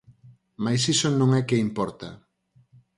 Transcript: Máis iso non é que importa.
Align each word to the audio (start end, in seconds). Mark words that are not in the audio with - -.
Máis 0.65 0.83
iso 0.93 1.07
non 1.19 1.29
é 1.39 1.41
que 1.47 1.63
importa. 1.67 2.09